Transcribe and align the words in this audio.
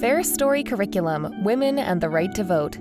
Fair 0.00 0.22
Story 0.22 0.62
Curriculum 0.62 1.42
Women 1.42 1.80
and 1.80 2.00
the 2.00 2.08
Right 2.08 2.32
to 2.36 2.44
Vote. 2.44 2.76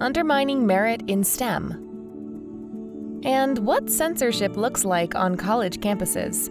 Undermining 0.00 0.64
Merit 0.64 1.02
in 1.08 1.24
STEM. 1.24 3.20
And 3.24 3.58
what 3.58 3.90
censorship 3.90 4.56
looks 4.56 4.84
like 4.84 5.16
on 5.16 5.36
college 5.36 5.78
campuses. 5.78 6.48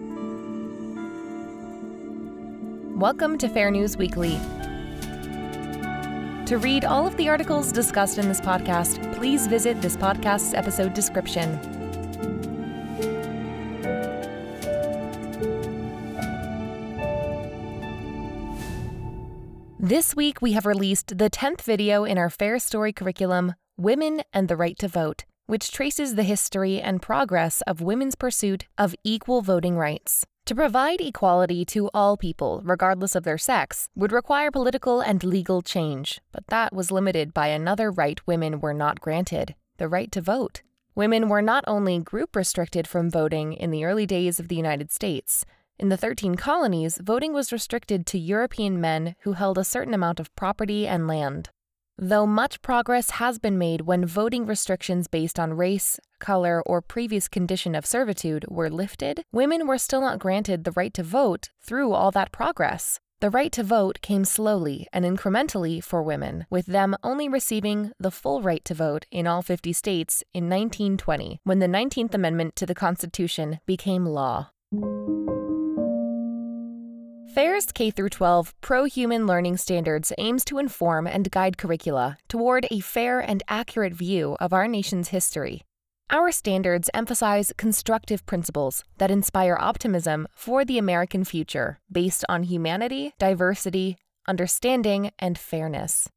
Welcome 2.98 3.38
to 3.38 3.48
Fair 3.48 3.72
News 3.72 3.96
Weekly. 3.96 4.38
To 6.48 6.58
read 6.58 6.84
all 6.84 7.08
of 7.08 7.16
the 7.16 7.30
articles 7.30 7.72
discussed 7.72 8.18
in 8.18 8.28
this 8.28 8.42
podcast, 8.42 9.16
please 9.16 9.48
visit 9.48 9.82
this 9.82 9.96
podcast's 9.96 10.54
episode 10.54 10.94
description. 10.94 11.83
This 19.86 20.16
week, 20.16 20.42
we 20.42 20.54
have 20.54 20.66
released 20.66 21.18
the 21.18 21.30
10th 21.30 21.60
video 21.60 22.06
in 22.06 22.18
our 22.18 22.30
Fair 22.30 22.58
Story 22.58 22.94
curriculum, 22.94 23.56
Women 23.76 24.22
and 24.32 24.48
the 24.48 24.56
Right 24.56 24.80
to 24.80 24.88
Vote, 24.88 25.26
which 25.46 25.74
traces 25.74 26.16
the 26.16 26.24
history 26.24 26.80
and 26.80 27.02
progress 27.02 27.60
of 27.68 27.82
women's 27.82 28.16
pursuit 28.16 28.66
of 28.78 28.96
equal 29.04 29.42
voting 29.42 29.78
rights. 29.78 30.26
To 30.46 30.56
provide 30.56 31.02
equality 31.02 31.66
to 31.66 31.90
all 31.94 32.16
people, 32.16 32.62
regardless 32.64 33.14
of 33.14 33.26
their 33.26 33.38
sex, 33.38 33.90
would 33.94 34.14
require 34.14 34.52
political 34.52 35.02
and 35.02 35.22
legal 35.22 35.62
change, 35.62 36.22
but 36.32 36.48
that 36.48 36.72
was 36.74 36.90
limited 36.90 37.34
by 37.34 37.48
another 37.48 37.92
right 37.92 38.26
women 38.26 38.62
were 38.62 38.74
not 38.74 39.02
granted 39.02 39.54
the 39.80 39.90
right 39.90 40.14
to 40.14 40.22
vote. 40.22 40.62
Women 40.96 41.28
were 41.28 41.42
not 41.42 41.66
only 41.68 42.00
group 42.00 42.38
restricted 42.38 42.88
from 42.88 43.10
voting 43.10 43.52
in 43.52 43.70
the 43.70 43.84
early 43.84 44.06
days 44.06 44.40
of 44.40 44.48
the 44.48 44.56
United 44.56 44.94
States, 44.94 45.44
in 45.80 45.90
the 45.90 45.98
13 45.98 46.36
colonies, 46.36 47.00
voting 47.02 47.34
was 47.34 47.52
restricted 47.52 48.06
to 48.08 48.20
European 48.20 48.80
men 48.80 49.16
who 49.22 49.34
held 49.34 49.58
a 49.58 49.64
certain 49.64 49.94
amount 49.94 50.20
of 50.20 50.34
property 50.36 50.88
and 50.88 51.08
land. 51.08 51.50
Though 51.98 52.26
much 52.26 52.62
progress 52.62 53.12
has 53.12 53.38
been 53.38 53.58
made 53.58 53.82
when 53.82 54.06
voting 54.06 54.46
restrictions 54.46 55.08
based 55.08 55.40
on 55.40 55.54
race, 55.54 56.00
color, 56.20 56.64
or 56.66 56.82
previous 56.82 57.28
condition 57.28 57.76
of 57.76 57.86
servitude 57.86 58.46
were 58.50 58.70
lifted, 58.70 59.24
women 59.32 59.68
were 59.68 59.78
still 59.78 60.02
not 60.02 60.20
granted 60.20 60.64
the 60.64 60.72
right 60.72 60.94
to 60.96 61.04
vote 61.04 61.50
through 61.62 61.94
all 61.94 62.10
that 62.12 62.32
progress. 62.32 63.00
The 63.20 63.30
right 63.30 63.52
to 63.54 63.64
vote 63.64 64.02
came 64.02 64.26
slowly 64.26 64.88
and 64.92 65.06
incrementally 65.06 65.84
for 65.84 66.02
women, 66.04 66.46
with 66.50 66.66
them 66.66 66.96
only 67.04 67.30
receiving 67.30 67.92
the 68.00 68.12
full 68.12 68.42
right 68.42 68.66
to 68.66 68.74
vote 68.74 69.06
in 69.12 69.28
all 69.28 69.42
50 69.42 69.72
states 69.72 70.24
in 70.34 70.50
1920, 70.50 71.40
when 71.44 71.60
the 71.60 71.68
19th 71.68 72.14
Amendment 72.14 72.56
to 72.58 72.66
the 72.66 72.76
Constitution 72.76 73.60
became 73.66 74.06
law. 74.06 74.50
FAIR's 77.34 77.72
K 77.72 77.90
12 77.90 78.54
Pro 78.62 78.84
Human 78.84 79.26
Learning 79.26 79.58
Standards 79.58 80.14
aims 80.20 80.46
to 80.46 80.60
inform 80.60 81.08
and 81.08 81.32
guide 81.32 81.58
curricula 81.58 82.20
toward 82.28 82.68
a 82.70 82.80
fair 82.80 83.20
and 83.20 83.42
accurate 83.48 83.94
view 83.94 84.38
of 84.40 84.54
our 84.54 84.68
nation's 84.68 85.08
history. 85.08 85.64
Our 86.12 86.32
standards 86.32 86.92
emphasize 86.94 87.52
constructive 87.58 88.24
principles 88.28 88.84
that 89.00 89.10
inspire 89.10 89.58
optimism 89.60 90.28
for 90.36 90.64
the 90.64 90.78
American 90.78 91.24
future 91.24 91.80
based 91.92 92.24
on 92.30 92.44
humanity, 92.44 93.14
diversity, 93.18 93.98
understanding, 94.28 95.10
and 95.18 95.36
fairness. 95.36 96.08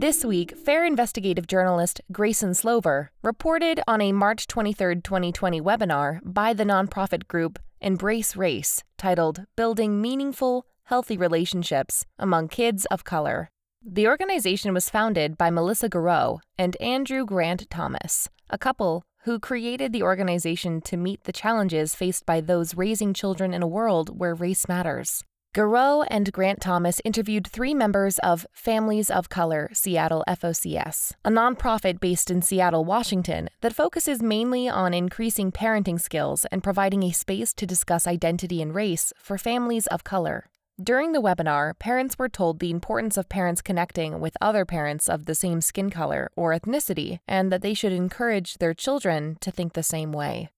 This 0.00 0.24
week, 0.24 0.56
FAIR 0.56 0.84
investigative 0.84 1.48
journalist 1.48 2.00
Grayson 2.12 2.54
Slover 2.54 3.10
reported 3.20 3.80
on 3.88 4.00
a 4.00 4.12
March 4.12 4.46
23, 4.46 5.00
2020 5.00 5.60
webinar 5.60 6.20
by 6.22 6.52
the 6.52 6.62
nonprofit 6.62 7.26
group 7.26 7.58
Embrace 7.80 8.36
Race, 8.36 8.84
titled 8.96 9.42
Building 9.56 10.00
Meaningful, 10.00 10.66
Healthy 10.84 11.16
Relationships 11.16 12.06
Among 12.16 12.46
Kids 12.46 12.84
of 12.92 13.02
Color. 13.02 13.50
The 13.84 14.06
organization 14.06 14.72
was 14.72 14.88
founded 14.88 15.36
by 15.36 15.50
Melissa 15.50 15.88
Giraud 15.88 16.42
and 16.56 16.76
Andrew 16.76 17.24
Grant 17.24 17.68
Thomas, 17.68 18.28
a 18.50 18.56
couple 18.56 19.02
who 19.22 19.40
created 19.40 19.92
the 19.92 20.04
organization 20.04 20.80
to 20.82 20.96
meet 20.96 21.24
the 21.24 21.32
challenges 21.32 21.96
faced 21.96 22.24
by 22.24 22.40
those 22.40 22.76
raising 22.76 23.12
children 23.12 23.52
in 23.52 23.64
a 23.64 23.66
world 23.66 24.16
where 24.16 24.36
race 24.36 24.68
matters. 24.68 25.24
Giraud 25.54 26.06
and 26.10 26.30
Grant 26.30 26.60
Thomas 26.60 27.00
interviewed 27.06 27.46
three 27.46 27.72
members 27.72 28.18
of 28.18 28.46
Families 28.52 29.10
of 29.10 29.30
Color 29.30 29.70
Seattle 29.72 30.22
FOCS, 30.28 31.12
a 31.24 31.30
nonprofit 31.30 32.00
based 32.00 32.30
in 32.30 32.42
Seattle, 32.42 32.84
Washington, 32.84 33.48
that 33.62 33.72
focuses 33.72 34.22
mainly 34.22 34.68
on 34.68 34.92
increasing 34.92 35.50
parenting 35.50 35.98
skills 35.98 36.44
and 36.52 36.62
providing 36.62 37.02
a 37.02 37.12
space 37.12 37.54
to 37.54 37.66
discuss 37.66 38.06
identity 38.06 38.60
and 38.60 38.74
race 38.74 39.12
for 39.18 39.38
families 39.38 39.86
of 39.86 40.04
color. 40.04 40.50
During 40.80 41.12
the 41.12 41.22
webinar, 41.22 41.76
parents 41.78 42.18
were 42.18 42.28
told 42.28 42.60
the 42.60 42.70
importance 42.70 43.16
of 43.16 43.30
parents 43.30 43.62
connecting 43.62 44.20
with 44.20 44.36
other 44.42 44.66
parents 44.66 45.08
of 45.08 45.24
the 45.24 45.34
same 45.34 45.62
skin 45.62 45.88
color 45.88 46.30
or 46.36 46.52
ethnicity, 46.52 47.20
and 47.26 47.50
that 47.50 47.62
they 47.62 47.72
should 47.72 47.92
encourage 47.92 48.58
their 48.58 48.74
children 48.74 49.38
to 49.40 49.50
think 49.50 49.72
the 49.72 49.82
same 49.82 50.12
way. 50.12 50.50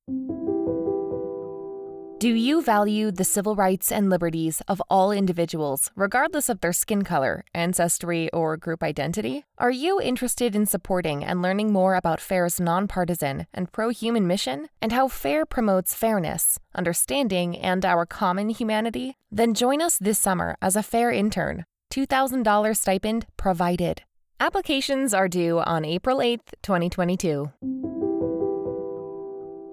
Do 2.20 2.34
you 2.34 2.60
value 2.60 3.10
the 3.10 3.24
civil 3.24 3.56
rights 3.56 3.90
and 3.90 4.10
liberties 4.10 4.60
of 4.68 4.82
all 4.90 5.10
individuals, 5.10 5.90
regardless 5.96 6.50
of 6.50 6.60
their 6.60 6.74
skin 6.74 7.00
color, 7.02 7.46
ancestry, 7.54 8.30
or 8.30 8.58
group 8.58 8.82
identity? 8.82 9.46
Are 9.56 9.70
you 9.70 9.98
interested 10.02 10.54
in 10.54 10.66
supporting 10.66 11.24
and 11.24 11.40
learning 11.40 11.72
more 11.72 11.94
about 11.94 12.20
FAIR's 12.20 12.60
nonpartisan 12.60 13.46
and 13.54 13.72
pro 13.72 13.88
human 13.88 14.26
mission 14.26 14.68
and 14.82 14.92
how 14.92 15.08
FAIR 15.08 15.46
promotes 15.46 15.94
fairness, 15.94 16.58
understanding, 16.74 17.56
and 17.56 17.86
our 17.86 18.04
common 18.04 18.50
humanity? 18.50 19.16
Then 19.32 19.54
join 19.54 19.80
us 19.80 19.96
this 19.96 20.18
summer 20.18 20.58
as 20.60 20.76
a 20.76 20.82
FAIR 20.82 21.12
intern. 21.12 21.64
$2,000 21.90 22.76
stipend 22.76 23.28
provided. 23.38 24.02
Applications 24.38 25.14
are 25.14 25.26
due 25.26 25.60
on 25.60 25.86
April 25.86 26.18
8th, 26.18 26.52
2022. 26.60 27.50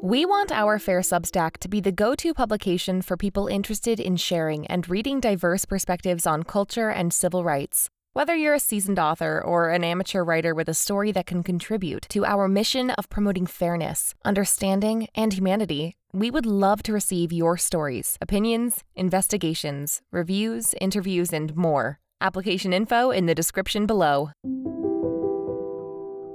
We 0.08 0.26
want 0.26 0.54
our 0.54 0.80
Fair 0.80 1.02
Substack 1.02 1.58
to 1.58 1.68
be 1.68 1.82
the 1.82 1.92
go 1.92 2.16
to 2.16 2.34
publication 2.34 3.02
for 3.02 3.18
people 3.18 3.48
interested 3.48 4.00
in 4.00 4.16
sharing 4.16 4.66
and 4.68 4.88
reading 4.88 5.20
diverse 5.20 5.66
perspectives 5.66 6.26
on 6.26 6.44
culture 6.44 6.90
and 6.90 7.14
civil 7.14 7.44
rights. 7.44 7.90
Whether 8.14 8.34
you're 8.34 8.54
a 8.54 8.60
seasoned 8.62 9.00
author 9.00 9.44
or 9.46 9.68
an 9.68 9.84
amateur 9.84 10.24
writer 10.24 10.56
with 10.56 10.70
a 10.70 10.74
story 10.74 11.12
that 11.12 11.26
can 11.26 11.44
contribute 11.44 12.04
to 12.08 12.24
our 12.24 12.48
mission 12.48 12.92
of 12.92 13.10
promoting 13.10 13.48
fairness, 13.48 14.16
understanding, 14.24 15.10
and 15.14 15.34
humanity, 15.34 15.98
we 16.14 16.32
would 16.32 16.46
love 16.46 16.84
to 16.84 16.94
receive 16.94 17.34
your 17.34 17.58
stories, 17.58 18.18
opinions, 18.22 18.86
investigations, 18.96 20.02
reviews, 20.14 20.74
interviews, 20.80 21.34
and 21.34 21.54
more. 21.58 22.00
Application 22.22 22.72
info 22.72 23.12
in 23.12 23.26
the 23.26 23.36
description 23.36 23.86
below. 23.86 24.32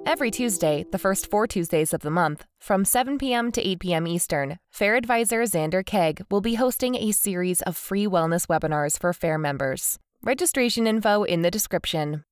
Every 0.05 0.33
Tuesday, 0.33 0.85
the 0.91 0.99
first 0.99 1.31
four 1.31 1.47
Tuesdays 1.47 1.95
of 1.95 2.01
the 2.01 2.11
month, 2.11 2.45
from 2.61 2.85
7 2.85 3.19
p.m. 3.19 3.53
to 3.53 3.67
8 3.67 3.79
p.m. 3.79 4.07
Eastern, 4.07 4.59
FAIR 4.73 4.97
advisor 4.97 5.43
Zander 5.43 5.85
Keig 5.85 6.25
will 6.29 6.41
be 6.41 6.57
hosting 6.57 6.97
a 6.97 7.13
series 7.13 7.63
of 7.63 7.77
free 7.77 8.07
wellness 8.07 8.49
webinars 8.49 8.99
for 8.99 9.13
FAIR 9.13 9.39
members. 9.39 9.99
Registration 10.23 10.89
info 10.89 11.23
in 11.23 11.43
the 11.43 11.51
description. 11.53 12.25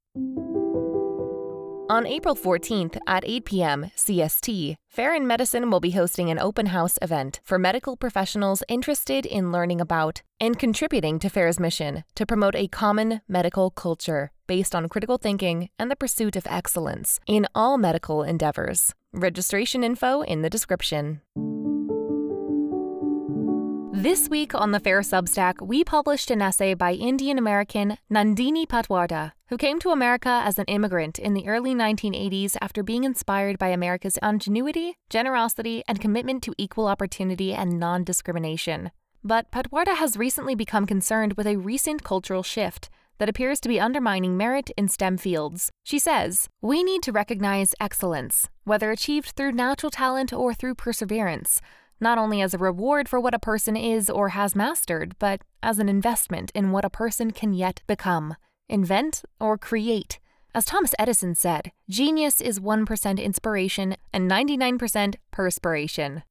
On 1.90 2.06
April 2.06 2.36
14th 2.36 2.98
at 3.08 3.24
8 3.26 3.44
p.m. 3.44 3.90
CST, 3.96 4.76
Fair 4.86 5.12
in 5.12 5.26
Medicine 5.26 5.72
will 5.72 5.80
be 5.80 5.90
hosting 5.90 6.30
an 6.30 6.38
open 6.38 6.66
house 6.66 7.00
event 7.02 7.40
for 7.42 7.58
medical 7.58 7.96
professionals 7.96 8.62
interested 8.68 9.26
in 9.26 9.50
learning 9.50 9.80
about 9.80 10.22
and 10.40 10.56
contributing 10.56 11.18
to 11.18 11.28
Fair's 11.28 11.58
mission 11.58 12.04
to 12.14 12.24
promote 12.24 12.54
a 12.54 12.68
common 12.68 13.22
medical 13.26 13.72
culture 13.72 14.30
based 14.46 14.72
on 14.72 14.88
critical 14.88 15.18
thinking 15.18 15.68
and 15.80 15.90
the 15.90 15.96
pursuit 15.96 16.36
of 16.36 16.46
excellence 16.46 17.18
in 17.26 17.48
all 17.56 17.76
medical 17.76 18.22
endeavors. 18.22 18.94
Registration 19.12 19.82
info 19.82 20.20
in 20.20 20.42
the 20.42 20.50
description. 20.50 21.22
This 24.00 24.30
week 24.30 24.54
on 24.54 24.70
the 24.70 24.80
Fair 24.80 25.00
Substack, 25.02 25.60
we 25.60 25.84
published 25.84 26.30
an 26.30 26.40
essay 26.40 26.72
by 26.72 26.94
Indian 26.94 27.36
American 27.36 27.98
Nandini 28.10 28.66
Patwardhan, 28.66 29.32
who 29.50 29.58
came 29.58 29.78
to 29.78 29.90
America 29.90 30.40
as 30.42 30.58
an 30.58 30.64
immigrant 30.68 31.18
in 31.18 31.34
the 31.34 31.46
early 31.46 31.74
1980s 31.74 32.56
after 32.62 32.82
being 32.82 33.04
inspired 33.04 33.58
by 33.58 33.68
America's 33.68 34.18
ingenuity, 34.22 34.96
generosity, 35.10 35.84
and 35.86 36.00
commitment 36.00 36.42
to 36.44 36.54
equal 36.56 36.86
opportunity 36.86 37.52
and 37.52 37.78
non 37.78 38.02
discrimination. 38.02 38.90
But 39.22 39.50
Patwardhan 39.50 39.96
has 39.96 40.16
recently 40.16 40.54
become 40.54 40.86
concerned 40.86 41.34
with 41.34 41.46
a 41.46 41.58
recent 41.58 42.02
cultural 42.02 42.42
shift 42.42 42.88
that 43.18 43.28
appears 43.28 43.60
to 43.60 43.68
be 43.68 43.78
undermining 43.78 44.34
merit 44.34 44.70
in 44.78 44.88
STEM 44.88 45.18
fields. 45.18 45.70
She 45.84 45.98
says, 45.98 46.48
We 46.62 46.82
need 46.82 47.02
to 47.02 47.12
recognize 47.12 47.74
excellence, 47.78 48.48
whether 48.64 48.90
achieved 48.90 49.32
through 49.32 49.52
natural 49.52 49.90
talent 49.90 50.32
or 50.32 50.54
through 50.54 50.76
perseverance 50.76 51.60
not 52.00 52.18
only 52.18 52.40
as 52.40 52.54
a 52.54 52.58
reward 52.58 53.08
for 53.08 53.20
what 53.20 53.34
a 53.34 53.38
person 53.38 53.76
is 53.76 54.08
or 54.08 54.30
has 54.30 54.56
mastered, 54.56 55.14
but 55.18 55.42
as 55.62 55.78
an 55.78 55.88
investment 55.88 56.50
in 56.54 56.72
what 56.72 56.84
a 56.84 56.90
person 56.90 57.30
can 57.30 57.52
yet 57.52 57.82
become, 57.86 58.36
invent, 58.68 59.22
or 59.38 59.58
create. 59.58 60.18
As 60.54 60.64
Thomas 60.64 60.94
Edison 60.98 61.34
said, 61.34 61.70
genius 61.88 62.40
is 62.40 62.58
1% 62.58 63.22
inspiration 63.22 63.96
and 64.12 64.28
99% 64.28 65.14
perspiration. 65.30 66.22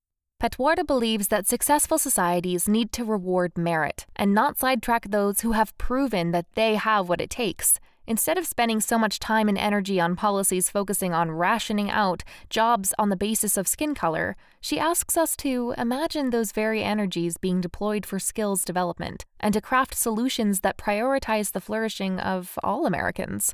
Patwardhan 0.42 0.88
believes 0.88 1.28
that 1.28 1.48
successful 1.48 1.98
societies 1.98 2.68
need 2.68 2.92
to 2.94 3.04
reward 3.04 3.58
merit 3.58 4.06
and 4.16 4.34
not 4.34 4.58
sidetrack 4.58 5.10
those 5.10 5.42
who 5.42 5.52
have 5.52 5.78
proven 5.78 6.32
that 6.32 6.46
they 6.56 6.76
have 6.76 7.10
what 7.10 7.22
it 7.22 7.30
takes. 7.30 7.80
Instead 8.10 8.40
of 8.40 8.48
spending 8.48 8.82
so 8.82 8.98
much 8.98 9.20
time 9.20 9.48
and 9.48 9.58
energy 9.58 10.00
on 10.00 10.16
policies 10.16 10.68
focusing 10.68 11.14
on 11.14 11.30
rationing 11.30 11.92
out 11.92 12.24
jobs 12.50 12.92
on 12.98 13.10
the 13.10 13.16
basis 13.16 13.56
of 13.56 13.68
skin 13.68 13.94
color, 13.94 14.36
she 14.60 14.80
asks 14.80 15.16
us 15.16 15.36
to 15.36 15.76
imagine 15.78 16.32
those 16.32 16.52
very 16.52 16.84
energies 16.84 17.38
being 17.38 17.62
deployed 17.62 18.08
for 18.08 18.18
skills 18.18 18.66
development 18.66 19.28
and 19.40 19.54
to 19.54 19.62
craft 19.62 19.94
solutions 19.94 20.62
that 20.62 20.76
prioritize 20.76 21.52
the 21.52 21.62
flourishing 21.62 22.20
of 22.20 22.58
all 22.64 22.88
Americans. 22.88 23.54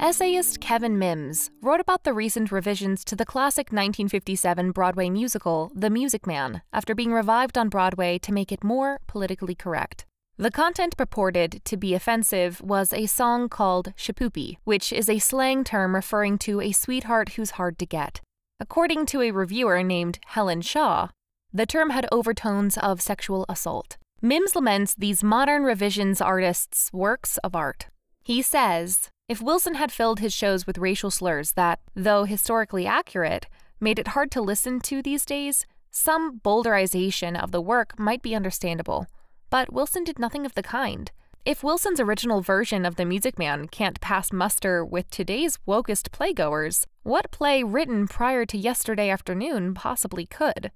Essayist 0.00 0.60
Kevin 0.60 0.98
Mims 0.98 1.50
wrote 1.60 1.80
about 1.80 2.04
the 2.04 2.14
recent 2.14 2.50
revisions 2.52 3.04
to 3.04 3.14
the 3.14 3.26
classic 3.26 3.66
1957 3.66 4.70
Broadway 4.70 5.10
musical, 5.10 5.70
The 5.74 5.90
Music 5.90 6.26
Man, 6.26 6.62
after 6.72 6.94
being 6.94 7.12
revived 7.12 7.58
on 7.58 7.68
Broadway 7.68 8.18
to 8.20 8.32
make 8.32 8.50
it 8.50 8.64
more 8.64 8.98
politically 9.06 9.54
correct. 9.54 10.06
The 10.36 10.50
content 10.50 10.96
purported 10.96 11.64
to 11.64 11.76
be 11.76 11.94
offensive 11.94 12.60
was 12.60 12.92
a 12.92 13.06
song 13.06 13.48
called 13.48 13.94
Shipoopi, 13.96 14.56
which 14.64 14.92
is 14.92 15.08
a 15.08 15.20
slang 15.20 15.62
term 15.62 15.94
referring 15.94 16.38
to 16.38 16.60
a 16.60 16.72
sweetheart 16.72 17.30
who's 17.30 17.52
hard 17.52 17.78
to 17.78 17.86
get. 17.86 18.20
According 18.58 19.06
to 19.06 19.22
a 19.22 19.30
reviewer 19.30 19.84
named 19.84 20.18
Helen 20.26 20.60
Shaw, 20.60 21.08
the 21.52 21.66
term 21.66 21.90
had 21.90 22.08
overtones 22.10 22.76
of 22.76 23.00
sexual 23.00 23.46
assault. 23.48 23.96
Mims 24.20 24.56
laments 24.56 24.96
these 24.96 25.22
modern 25.22 25.62
revisions 25.62 26.20
artists' 26.20 26.90
works 26.92 27.36
of 27.38 27.54
art. 27.54 27.86
He 28.24 28.42
says, 28.42 29.10
if 29.28 29.40
Wilson 29.40 29.74
had 29.74 29.92
filled 29.92 30.18
his 30.18 30.34
shows 30.34 30.66
with 30.66 30.78
racial 30.78 31.12
slurs 31.12 31.52
that, 31.52 31.78
though 31.94 32.24
historically 32.24 32.88
accurate, 32.88 33.46
made 33.78 34.00
it 34.00 34.08
hard 34.08 34.32
to 34.32 34.42
listen 34.42 34.80
to 34.80 35.00
these 35.00 35.24
days, 35.24 35.64
some 35.92 36.40
bowdlerization 36.40 37.40
of 37.40 37.52
the 37.52 37.60
work 37.60 37.96
might 38.00 38.20
be 38.20 38.34
understandable. 38.34 39.06
But 39.54 39.72
Wilson 39.72 40.02
did 40.02 40.18
nothing 40.18 40.46
of 40.46 40.54
the 40.56 40.64
kind. 40.64 41.12
If 41.44 41.62
Wilson's 41.62 42.00
original 42.00 42.40
version 42.40 42.84
of 42.84 42.96
The 42.96 43.04
Music 43.04 43.38
Man 43.38 43.68
can't 43.68 44.00
pass 44.00 44.32
muster 44.32 44.84
with 44.84 45.08
today's 45.10 45.60
wokest 45.64 46.08
playgoers, 46.08 46.86
what 47.04 47.30
play 47.30 47.62
written 47.62 48.08
prior 48.08 48.44
to 48.46 48.58
yesterday 48.58 49.10
afternoon 49.10 49.72
possibly 49.72 50.26
could? 50.26 50.72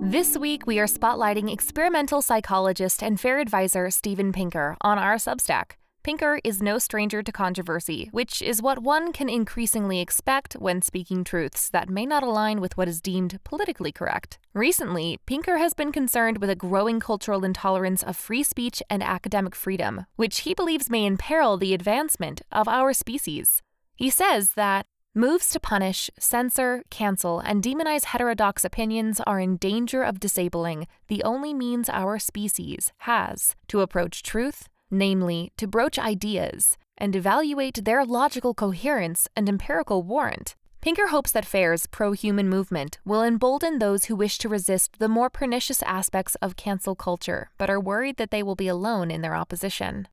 This 0.00 0.36
week, 0.36 0.64
we 0.64 0.78
are 0.78 0.86
spotlighting 0.86 1.52
experimental 1.52 2.22
psychologist 2.22 3.02
and 3.02 3.18
fair 3.18 3.40
advisor 3.40 3.90
Steven 3.90 4.30
Pinker 4.30 4.76
on 4.80 5.00
our 5.00 5.16
Substack. 5.16 5.72
Pinker 6.02 6.40
is 6.42 6.60
no 6.60 6.78
stranger 6.78 7.22
to 7.22 7.30
controversy, 7.30 8.08
which 8.10 8.42
is 8.42 8.60
what 8.60 8.80
one 8.80 9.12
can 9.12 9.28
increasingly 9.28 10.00
expect 10.00 10.54
when 10.54 10.82
speaking 10.82 11.22
truths 11.22 11.68
that 11.68 11.88
may 11.88 12.04
not 12.04 12.24
align 12.24 12.60
with 12.60 12.76
what 12.76 12.88
is 12.88 13.00
deemed 13.00 13.38
politically 13.44 13.92
correct. 13.92 14.40
Recently, 14.52 15.20
Pinker 15.26 15.58
has 15.58 15.74
been 15.74 15.92
concerned 15.92 16.38
with 16.38 16.50
a 16.50 16.56
growing 16.56 16.98
cultural 16.98 17.44
intolerance 17.44 18.02
of 18.02 18.16
free 18.16 18.42
speech 18.42 18.82
and 18.90 19.00
academic 19.00 19.54
freedom, 19.54 20.06
which 20.16 20.40
he 20.40 20.54
believes 20.54 20.90
may 20.90 21.06
imperil 21.06 21.56
the 21.56 21.72
advancement 21.72 22.42
of 22.50 22.66
our 22.66 22.92
species. 22.92 23.62
He 23.94 24.10
says 24.10 24.54
that 24.54 24.86
Moves 25.14 25.50
to 25.50 25.60
punish, 25.60 26.08
censor, 26.18 26.82
cancel, 26.88 27.38
and 27.38 27.62
demonize 27.62 28.04
heterodox 28.04 28.64
opinions 28.64 29.20
are 29.20 29.38
in 29.38 29.58
danger 29.58 30.02
of 30.02 30.18
disabling 30.18 30.86
the 31.08 31.22
only 31.22 31.52
means 31.52 31.90
our 31.90 32.18
species 32.18 32.92
has 33.00 33.54
to 33.68 33.82
approach 33.82 34.22
truth 34.22 34.70
namely, 34.92 35.50
to 35.56 35.66
broach 35.66 35.98
ideas 35.98 36.76
and 36.98 37.16
evaluate 37.16 37.84
their 37.84 38.04
logical 38.04 38.54
coherence 38.54 39.26
and 39.34 39.48
empirical 39.48 40.02
warrant. 40.02 40.54
Pinker 40.80 41.08
hopes 41.08 41.30
that 41.32 41.46
FAIR's 41.46 41.86
pro 41.86 42.12
human 42.12 42.48
movement 42.48 42.98
will 43.04 43.22
embolden 43.22 43.78
those 43.78 44.04
who 44.04 44.16
wish 44.16 44.36
to 44.38 44.48
resist 44.48 44.98
the 44.98 45.08
more 45.08 45.30
pernicious 45.30 45.82
aspects 45.84 46.34
of 46.42 46.56
cancel 46.56 46.94
culture, 46.94 47.50
but 47.56 47.70
are 47.70 47.80
worried 47.80 48.16
that 48.16 48.30
they 48.30 48.42
will 48.42 48.56
be 48.56 48.68
alone 48.68 49.10
in 49.10 49.22
their 49.22 49.34
opposition. 49.34 50.08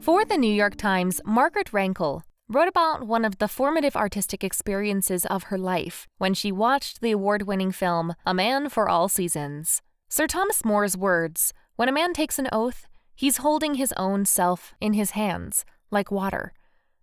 For 0.00 0.24
the 0.24 0.38
New 0.38 0.52
York 0.52 0.76
Times, 0.76 1.20
Margaret 1.24 1.72
Renkl 1.72 2.22
wrote 2.48 2.68
about 2.68 3.06
one 3.06 3.24
of 3.24 3.38
the 3.38 3.48
formative 3.48 3.96
artistic 3.96 4.42
experiences 4.44 5.26
of 5.26 5.44
her 5.44 5.58
life 5.58 6.06
when 6.18 6.34
she 6.34 6.52
watched 6.52 7.00
the 7.00 7.10
award 7.10 7.42
winning 7.42 7.72
film 7.72 8.14
A 8.24 8.32
Man 8.32 8.68
for 8.68 8.88
All 8.88 9.08
Seasons. 9.08 9.82
Sir 10.10 10.26
Thomas 10.26 10.64
More's 10.64 10.96
words 10.96 11.52
When 11.76 11.88
a 11.88 11.92
man 11.92 12.14
takes 12.14 12.38
an 12.38 12.48
oath, 12.50 12.88
he's 13.14 13.36
holding 13.36 13.74
his 13.74 13.92
own 13.98 14.24
self 14.24 14.72
in 14.80 14.94
his 14.94 15.10
hands, 15.10 15.66
like 15.90 16.10
water. 16.10 16.54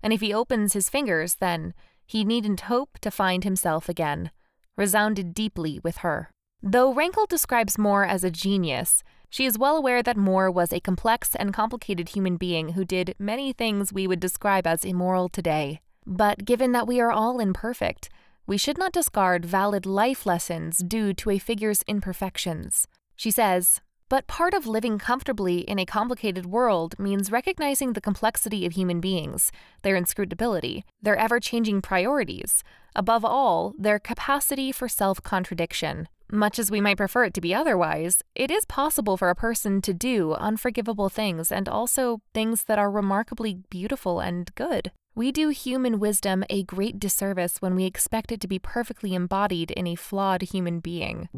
And 0.01 0.11
if 0.11 0.21
he 0.21 0.33
opens 0.33 0.73
his 0.73 0.89
fingers, 0.89 1.35
then 1.35 1.75
he 2.07 2.23
needn't 2.23 2.61
hope 2.61 2.97
to 3.01 3.11
find 3.11 3.43
himself 3.43 3.87
again, 3.87 4.31
resounded 4.75 5.35
deeply 5.35 5.79
with 5.83 5.97
her. 5.97 6.31
Though 6.63 6.91
Renkl 6.91 7.27
describes 7.27 7.77
More 7.77 8.03
as 8.03 8.23
a 8.23 8.31
genius, 8.31 9.03
she 9.29 9.45
is 9.45 9.57
well 9.57 9.77
aware 9.77 10.01
that 10.01 10.17
More 10.17 10.49
was 10.49 10.73
a 10.73 10.79
complex 10.79 11.35
and 11.35 11.53
complicated 11.53 12.09
human 12.09 12.37
being 12.37 12.69
who 12.69 12.83
did 12.83 13.13
many 13.19 13.53
things 13.53 13.93
we 13.93 14.07
would 14.07 14.19
describe 14.19 14.65
as 14.65 14.83
immoral 14.83 15.29
today. 15.29 15.79
But 16.07 16.43
given 16.43 16.71
that 16.71 16.87
we 16.87 16.99
are 16.99 17.11
all 17.11 17.39
imperfect, 17.39 18.09
we 18.47 18.57
should 18.57 18.77
not 18.77 18.93
discard 18.93 19.45
valid 19.45 19.85
life 19.85 20.25
lessons 20.25 20.79
due 20.79 21.13
to 21.13 21.31
a 21.31 21.39
figure's 21.39 21.83
imperfections. 21.87 22.87
She 23.15 23.31
says, 23.31 23.81
but 24.07 24.27
part 24.27 24.53
of 24.53 24.67
living 24.67 24.99
comfortably 24.99 25.59
in 25.61 25.79
a 25.79 25.85
complicated 25.85 26.45
world 26.45 26.97
means 26.99 27.31
recognizing 27.31 27.93
the 27.93 28.01
complexity 28.01 28.65
of 28.65 28.73
human 28.73 28.99
beings, 28.99 29.51
their 29.81 29.95
inscrutability, 29.95 30.83
their 31.01 31.15
ever 31.15 31.39
changing 31.39 31.81
priorities, 31.81 32.63
above 32.95 33.25
all, 33.25 33.73
their 33.79 33.97
capacity 33.97 34.71
for 34.71 34.87
self 34.87 35.23
contradiction. 35.23 36.07
Much 36.31 36.59
as 36.59 36.69
we 36.69 36.81
might 36.81 36.97
prefer 36.97 37.25
it 37.25 37.33
to 37.33 37.41
be 37.41 37.53
otherwise, 37.53 38.21
it 38.35 38.51
is 38.51 38.65
possible 38.65 39.17
for 39.17 39.29
a 39.29 39.35
person 39.35 39.81
to 39.81 39.93
do 39.93 40.33
unforgivable 40.33 41.09
things 41.09 41.51
and 41.51 41.67
also 41.67 42.21
things 42.33 42.63
that 42.63 42.79
are 42.79 42.89
remarkably 42.91 43.59
beautiful 43.69 44.19
and 44.19 44.53
good. 44.55 44.91
We 45.15 45.31
do 45.31 45.49
human 45.49 45.99
wisdom 45.99 46.43
a 46.49 46.63
great 46.63 46.99
disservice 46.99 47.61
when 47.61 47.75
we 47.75 47.85
expect 47.85 48.31
it 48.31 48.41
to 48.41 48.47
be 48.47 48.59
perfectly 48.59 49.13
embodied 49.13 49.71
in 49.71 49.87
a 49.87 49.95
flawed 49.95 50.41
human 50.41 50.79
being. 50.79 51.29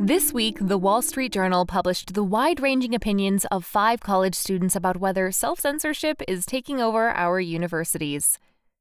This 0.00 0.32
week, 0.32 0.58
the 0.60 0.78
Wall 0.78 1.02
Street 1.02 1.32
Journal 1.32 1.66
published 1.66 2.14
the 2.14 2.22
wide 2.22 2.60
ranging 2.60 2.94
opinions 2.94 3.44
of 3.46 3.64
five 3.64 3.98
college 3.98 4.36
students 4.36 4.76
about 4.76 4.98
whether 4.98 5.32
self 5.32 5.58
censorship 5.58 6.22
is 6.28 6.46
taking 6.46 6.80
over 6.80 7.10
our 7.10 7.40
universities. 7.40 8.38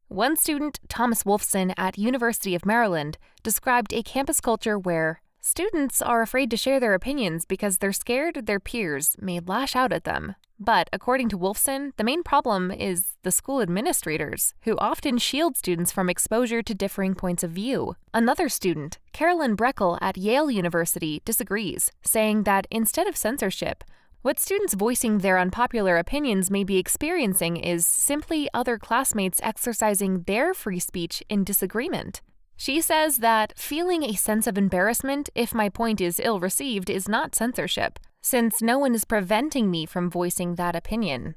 One 0.09 0.35
student, 0.35 0.79
Thomas 0.89 1.23
Wolfson 1.23 1.73
at 1.75 1.97
University 1.97 2.53
of 2.53 2.67
Maryland, 2.67 3.17
described 3.41 3.93
a 3.93 4.03
campus 4.03 4.39
culture 4.39 4.77
where 4.77 5.21
students 5.41 6.03
are 6.03 6.21
afraid 6.21 6.51
to 6.51 6.57
share 6.57 6.79
their 6.79 6.93
opinions 6.93 7.45
because 7.45 7.79
they're 7.79 7.93
scared 7.93 8.45
their 8.45 8.59
peers 8.59 9.15
may 9.19 9.39
lash 9.39 9.75
out 9.75 9.91
at 9.91 10.03
them. 10.03 10.35
But 10.59 10.89
according 10.91 11.29
to 11.29 11.37
Wolfson, 11.37 11.91
the 11.97 12.03
main 12.03 12.23
problem 12.23 12.71
is 12.71 13.15
the 13.21 13.31
school 13.31 13.61
administrators, 13.61 14.55
who 14.63 14.75
often 14.77 15.19
shield 15.19 15.55
students 15.55 15.91
from 15.91 16.09
exposure 16.09 16.63
to 16.63 16.73
differing 16.73 17.13
points 17.13 17.43
of 17.43 17.51
view. 17.51 17.95
Another 18.13 18.49
student, 18.49 18.97
Carolyn 19.13 19.55
Breckel 19.55 19.99
at 20.01 20.17
Yale 20.17 20.49
University, 20.49 21.21
disagrees, 21.25 21.91
saying 22.03 22.43
that 22.43 22.65
instead 22.71 23.07
of 23.07 23.15
censorship, 23.15 23.83
what 24.23 24.39
students 24.39 24.73
voicing 24.73 25.19
their 25.19 25.37
unpopular 25.37 25.97
opinions 25.97 26.49
may 26.49 26.63
be 26.63 26.77
experiencing 26.77 27.57
is 27.57 27.85
simply 27.85 28.49
other 28.51 28.79
classmates 28.79 29.39
exercising 29.43 30.23
their 30.23 30.55
free 30.55 30.79
speech 30.79 31.21
in 31.29 31.43
disagreement. 31.43 32.21
She 32.55 32.81
says 32.81 33.17
that 33.17 33.53
feeling 33.55 34.03
a 34.03 34.15
sense 34.15 34.47
of 34.47 34.57
embarrassment 34.57 35.29
if 35.35 35.53
my 35.53 35.69
point 35.69 36.01
is 36.01 36.19
ill 36.19 36.39
received 36.39 36.89
is 36.89 37.07
not 37.07 37.35
censorship 37.35 37.99
since 38.27 38.61
no 38.61 38.77
one 38.77 38.93
is 38.93 39.05
preventing 39.05 39.71
me 39.71 39.85
from 39.85 40.11
voicing 40.11 40.55
that 40.55 40.75
opinion. 40.75 41.35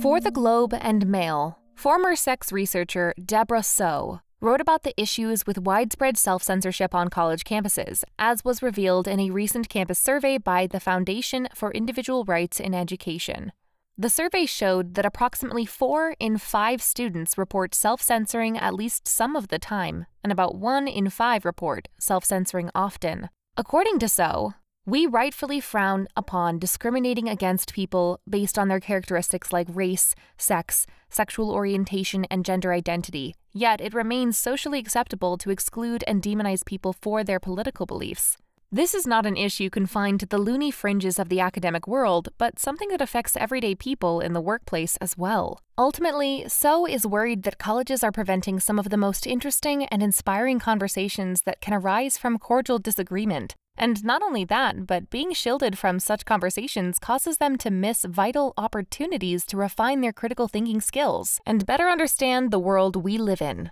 For 0.00 0.20
the 0.20 0.30
Globe 0.32 0.72
and 0.72 1.06
Mail, 1.06 1.58
former 1.74 2.14
sex 2.14 2.52
researcher 2.52 3.12
Deborah 3.24 3.64
Soh 3.64 4.20
wrote 4.40 4.60
about 4.60 4.84
the 4.84 4.94
issues 4.96 5.46
with 5.46 5.58
widespread 5.58 6.16
self 6.16 6.44
censorship 6.44 6.94
on 6.94 7.08
college 7.08 7.42
campuses, 7.42 8.04
as 8.18 8.44
was 8.44 8.62
revealed 8.62 9.08
in 9.08 9.18
a 9.18 9.30
recent 9.30 9.68
campus 9.68 9.98
survey 9.98 10.38
by 10.38 10.68
the 10.68 10.80
Foundation 10.80 11.48
for 11.54 11.72
Individual 11.72 12.24
Rights 12.24 12.60
in 12.60 12.72
Education. 12.72 13.52
The 13.98 14.08
survey 14.08 14.46
showed 14.46 14.94
that 14.94 15.04
approximately 15.04 15.66
four 15.66 16.14
in 16.20 16.38
five 16.38 16.80
students 16.80 17.36
report 17.36 17.74
self 17.74 18.00
censoring 18.00 18.56
at 18.56 18.74
least 18.74 19.08
some 19.08 19.34
of 19.34 19.48
the 19.48 19.58
time, 19.58 20.06
and 20.22 20.32
about 20.32 20.54
one 20.54 20.86
in 20.86 21.10
five 21.10 21.44
report 21.44 21.88
self 21.98 22.24
censoring 22.24 22.70
often. 22.74 23.28
According 23.56 23.98
to 23.98 24.08
Soh, 24.08 24.54
we 24.90 25.06
rightfully 25.06 25.60
frown 25.60 26.08
upon 26.16 26.58
discriminating 26.58 27.28
against 27.28 27.72
people 27.72 28.18
based 28.28 28.58
on 28.58 28.66
their 28.66 28.80
characteristics 28.80 29.52
like 29.52 29.68
race, 29.70 30.16
sex, 30.36 30.84
sexual 31.08 31.52
orientation, 31.52 32.24
and 32.24 32.44
gender 32.44 32.72
identity, 32.72 33.36
yet 33.52 33.80
it 33.80 33.94
remains 33.94 34.36
socially 34.36 34.80
acceptable 34.80 35.38
to 35.38 35.50
exclude 35.50 36.02
and 36.08 36.20
demonize 36.20 36.64
people 36.64 36.92
for 36.92 37.22
their 37.22 37.38
political 37.38 37.86
beliefs. 37.86 38.36
This 38.72 38.94
is 38.94 39.06
not 39.06 39.26
an 39.26 39.36
issue 39.36 39.70
confined 39.70 40.20
to 40.20 40.26
the 40.26 40.38
loony 40.38 40.72
fringes 40.72 41.18
of 41.18 41.28
the 41.28 41.40
academic 41.40 41.86
world, 41.86 42.28
but 42.38 42.58
something 42.58 42.88
that 42.88 43.00
affects 43.00 43.36
everyday 43.36 43.76
people 43.76 44.20
in 44.20 44.32
the 44.32 44.40
workplace 44.40 44.96
as 44.96 45.16
well. 45.16 45.60
Ultimately, 45.78 46.44
Soh 46.48 46.86
is 46.86 47.06
worried 47.06 47.44
that 47.44 47.58
colleges 47.58 48.02
are 48.02 48.12
preventing 48.12 48.58
some 48.60 48.78
of 48.78 48.90
the 48.90 48.96
most 48.96 49.26
interesting 49.26 49.86
and 49.86 50.02
inspiring 50.02 50.58
conversations 50.58 51.42
that 51.42 51.60
can 51.60 51.74
arise 51.74 52.16
from 52.16 52.38
cordial 52.38 52.78
disagreement. 52.78 53.54
And 53.76 54.04
not 54.04 54.22
only 54.22 54.44
that, 54.44 54.86
but 54.86 55.10
being 55.10 55.32
shielded 55.32 55.78
from 55.78 56.00
such 56.00 56.24
conversations 56.24 56.98
causes 56.98 57.38
them 57.38 57.56
to 57.58 57.70
miss 57.70 58.04
vital 58.04 58.52
opportunities 58.56 59.44
to 59.46 59.56
refine 59.56 60.00
their 60.00 60.12
critical 60.12 60.48
thinking 60.48 60.80
skills 60.80 61.40
and 61.46 61.66
better 61.66 61.88
understand 61.88 62.50
the 62.50 62.58
world 62.58 62.96
we 62.96 63.16
live 63.16 63.40
in. 63.40 63.70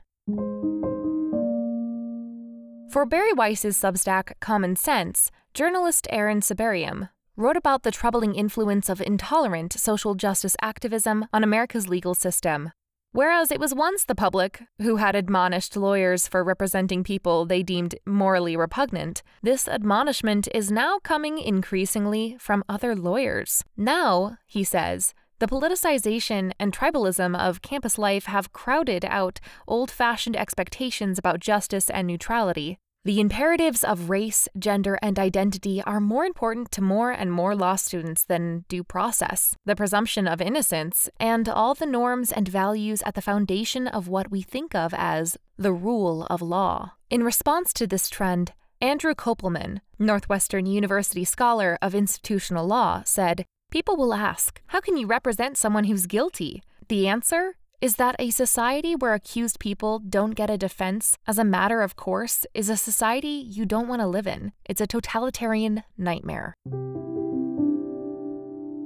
For 2.90 3.04
Bari 3.04 3.34
Weiss's 3.34 3.76
Substack 3.76 4.32
Common 4.40 4.74
Sense, 4.74 5.30
journalist 5.52 6.06
Aaron 6.10 6.40
Sibarium 6.40 7.10
wrote 7.36 7.56
about 7.56 7.82
the 7.82 7.90
troubling 7.90 8.34
influence 8.34 8.88
of 8.88 9.00
intolerant 9.00 9.72
social 9.74 10.14
justice 10.14 10.56
activism 10.62 11.26
on 11.32 11.44
America's 11.44 11.86
legal 11.86 12.14
system. 12.14 12.72
Whereas 13.18 13.50
it 13.50 13.58
was 13.58 13.74
once 13.74 14.04
the 14.04 14.14
public 14.14 14.62
who 14.80 14.94
had 14.94 15.16
admonished 15.16 15.76
lawyers 15.76 16.28
for 16.28 16.44
representing 16.44 17.02
people 17.02 17.46
they 17.46 17.64
deemed 17.64 17.96
morally 18.06 18.56
repugnant, 18.56 19.24
this 19.42 19.66
admonishment 19.66 20.46
is 20.54 20.70
now 20.70 21.00
coming 21.00 21.36
increasingly 21.36 22.36
from 22.38 22.62
other 22.68 22.94
lawyers. 22.94 23.64
Now, 23.76 24.38
he 24.46 24.62
says, 24.62 25.14
the 25.40 25.48
politicization 25.48 26.52
and 26.60 26.72
tribalism 26.72 27.36
of 27.36 27.60
campus 27.60 27.98
life 27.98 28.26
have 28.26 28.52
crowded 28.52 29.04
out 29.04 29.40
old 29.66 29.90
fashioned 29.90 30.36
expectations 30.36 31.18
about 31.18 31.40
justice 31.40 31.90
and 31.90 32.06
neutrality. 32.06 32.78
The 33.08 33.20
imperatives 33.20 33.84
of 33.84 34.10
race, 34.10 34.50
gender, 34.58 34.98
and 35.00 35.18
identity 35.18 35.80
are 35.82 35.98
more 35.98 36.26
important 36.26 36.70
to 36.72 36.82
more 36.82 37.10
and 37.10 37.32
more 37.32 37.56
law 37.56 37.76
students 37.76 38.22
than 38.22 38.66
due 38.68 38.84
process, 38.84 39.56
the 39.64 39.74
presumption 39.74 40.28
of 40.28 40.42
innocence, 40.42 41.08
and 41.18 41.48
all 41.48 41.74
the 41.74 41.86
norms 41.86 42.30
and 42.30 42.46
values 42.46 43.02
at 43.06 43.14
the 43.14 43.22
foundation 43.22 43.88
of 43.88 44.08
what 44.08 44.30
we 44.30 44.42
think 44.42 44.74
of 44.74 44.92
as 44.92 45.38
the 45.56 45.72
rule 45.72 46.26
of 46.28 46.42
law. 46.42 46.92
In 47.08 47.22
response 47.22 47.72
to 47.72 47.86
this 47.86 48.10
trend, 48.10 48.52
Andrew 48.82 49.14
Koppelman, 49.14 49.80
Northwestern 49.98 50.66
University 50.66 51.24
scholar 51.24 51.78
of 51.80 51.94
institutional 51.94 52.66
law, 52.66 53.02
said 53.06 53.46
People 53.70 53.96
will 53.96 54.12
ask, 54.12 54.60
How 54.66 54.82
can 54.82 54.98
you 54.98 55.06
represent 55.06 55.56
someone 55.56 55.84
who's 55.84 56.06
guilty? 56.06 56.62
The 56.88 57.08
answer 57.08 57.54
is 57.80 57.94
that 57.94 58.16
a 58.18 58.30
society 58.30 58.96
where 58.96 59.14
accused 59.14 59.60
people 59.60 60.00
don't 60.00 60.32
get 60.32 60.50
a 60.50 60.58
defense 60.58 61.16
as 61.26 61.38
a 61.38 61.44
matter 61.44 61.80
of 61.80 61.94
course 61.94 62.44
is 62.52 62.68
a 62.68 62.76
society 62.76 63.28
you 63.28 63.64
don't 63.64 63.86
want 63.86 64.00
to 64.00 64.06
live 64.06 64.26
in. 64.26 64.52
It's 64.68 64.80
a 64.80 64.86
totalitarian 64.86 65.84
nightmare. 65.96 66.54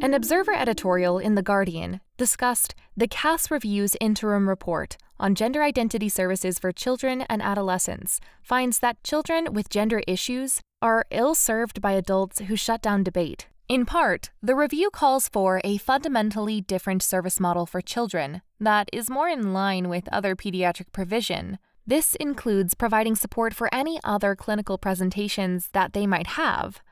An 0.02 0.14
Observer 0.14 0.52
editorial 0.52 1.18
in 1.18 1.36
The 1.36 1.42
Guardian 1.42 2.00
discussed 2.18 2.74
the 2.96 3.08
Cass 3.08 3.50
Review's 3.50 3.96
interim 4.00 4.48
report 4.48 4.98
on 5.18 5.34
gender 5.34 5.62
identity 5.62 6.08
services 6.08 6.58
for 6.58 6.72
children 6.72 7.22
and 7.22 7.40
adolescents 7.40 8.20
finds 8.42 8.80
that 8.80 9.02
children 9.04 9.54
with 9.54 9.70
gender 9.70 10.02
issues 10.06 10.60
are 10.82 11.06
ill 11.10 11.34
served 11.34 11.80
by 11.80 11.92
adults 11.92 12.40
who 12.40 12.56
shut 12.56 12.82
down 12.82 13.04
debate 13.04 13.46
in 13.72 13.86
part, 13.86 14.30
the 14.42 14.54
review 14.54 14.90
calls 14.90 15.30
for 15.30 15.58
a 15.64 15.78
fundamentally 15.78 16.60
different 16.60 17.02
service 17.02 17.40
model 17.40 17.64
for 17.64 17.80
children 17.80 18.42
that 18.60 18.86
is 18.92 19.08
more 19.08 19.30
in 19.30 19.54
line 19.54 19.88
with 19.88 20.12
other 20.12 20.36
pediatric 20.36 20.92
provision. 20.92 21.58
This 21.86 22.14
includes 22.16 22.74
providing 22.74 23.16
support 23.16 23.54
for 23.54 23.74
any 23.74 23.98
other 24.04 24.36
clinical 24.36 24.76
presentations 24.76 25.70
that 25.72 25.94
they 25.94 26.06
might 26.06 26.26
have. 26.42 26.82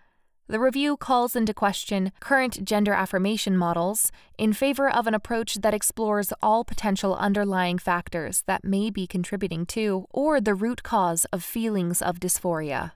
The 0.49 0.59
review 0.59 0.97
calls 0.97 1.37
into 1.37 1.53
question 1.53 2.13
current 2.19 2.65
gender 2.65 2.95
affirmation 2.95 3.59
models 3.59 4.11
in 4.39 4.55
favor 4.55 4.89
of 4.89 5.07
an 5.07 5.13
approach 5.13 5.57
that 5.57 5.75
explores 5.75 6.33
all 6.41 6.65
potential 6.65 7.15
underlying 7.15 7.77
factors 7.77 8.43
that 8.47 8.65
may 8.65 8.89
be 8.89 9.07
contributing 9.07 9.67
to 9.67 10.07
or 10.13 10.41
the 10.41 10.55
root 10.55 10.83
cause 10.83 11.27
of 11.27 11.45
feelings 11.45 12.01
of 12.01 12.21
dysphoria. 12.21 12.93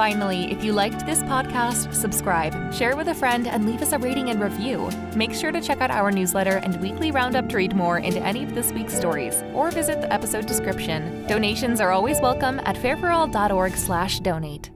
Finally, 0.00 0.50
if 0.50 0.64
you 0.64 0.72
liked 0.72 1.04
this 1.04 1.22
podcast, 1.24 1.92
subscribe, 1.94 2.72
share 2.72 2.96
with 2.96 3.08
a 3.08 3.14
friend, 3.14 3.46
and 3.46 3.66
leave 3.66 3.82
us 3.82 3.92
a 3.92 3.98
rating 3.98 4.30
and 4.30 4.40
review. 4.40 4.88
Make 5.14 5.34
sure 5.34 5.52
to 5.52 5.60
check 5.60 5.82
out 5.82 5.90
our 5.90 6.10
newsletter 6.10 6.56
and 6.56 6.80
weekly 6.80 7.10
roundup 7.10 7.50
to 7.50 7.58
read 7.58 7.76
more 7.76 7.98
into 7.98 8.18
any 8.22 8.42
of 8.42 8.54
this 8.54 8.72
week's 8.72 8.96
stories, 8.96 9.44
or 9.52 9.70
visit 9.70 10.00
the 10.00 10.10
episode 10.10 10.46
description. 10.46 11.26
Donations 11.26 11.82
are 11.82 11.90
always 11.90 12.18
welcome 12.22 12.60
at 12.60 12.76
fairforall.org/donate. 12.76 14.70